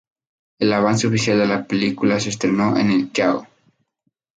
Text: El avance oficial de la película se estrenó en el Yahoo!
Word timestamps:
El 0.59 0.73
avance 0.73 1.05
oficial 1.05 1.37
de 1.37 1.45
la 1.45 1.67
película 1.67 2.19
se 2.19 2.29
estrenó 2.29 2.75
en 2.75 2.89
el 2.89 3.11
Yahoo! 3.13 3.45